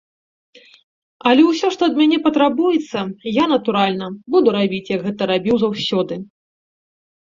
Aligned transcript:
Але 1.31 1.43
ўсё, 1.49 1.67
што 1.75 1.81
ад 1.91 1.95
мяне 1.99 2.17
патрабуецца, 2.25 2.99
я, 3.35 3.45
натуральна, 3.53 4.07
буду 4.37 4.47
рабіць, 4.59 4.91
як 4.97 5.01
гэта 5.07 5.21
рабіў 5.33 5.55
заўсёды. 5.65 6.13